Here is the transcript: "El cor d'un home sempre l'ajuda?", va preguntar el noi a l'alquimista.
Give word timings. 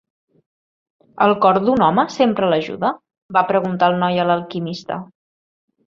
"El 1.25 1.33
cor 1.43 1.59
d'un 1.67 1.85
home 1.89 2.07
sempre 2.15 2.51
l'ajuda?", 2.55 2.93
va 3.39 3.47
preguntar 3.55 3.95
el 3.95 4.03
noi 4.07 4.21
a 4.23 4.29
l'alquimista. 4.33 5.03